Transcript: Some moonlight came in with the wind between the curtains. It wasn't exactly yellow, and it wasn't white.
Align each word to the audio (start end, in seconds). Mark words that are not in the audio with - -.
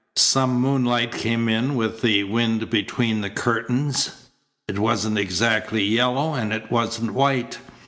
Some 0.15 0.55
moonlight 0.59 1.11
came 1.11 1.47
in 1.47 1.75
with 1.75 2.01
the 2.01 2.23
wind 2.23 2.71
between 2.71 3.21
the 3.21 3.29
curtains. 3.29 4.29
It 4.67 4.79
wasn't 4.79 5.19
exactly 5.19 5.83
yellow, 5.83 6.33
and 6.33 6.51
it 6.51 6.71
wasn't 6.71 7.13
white. 7.13 7.59